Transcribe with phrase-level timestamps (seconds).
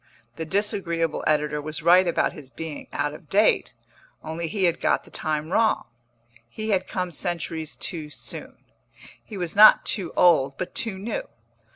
[0.35, 3.75] The disagreeable editor was right about his being out of date,
[4.23, 5.83] only he had got the time wrong.
[6.49, 8.57] He had come centuries too soon;
[9.23, 11.25] he was not too old, but too new.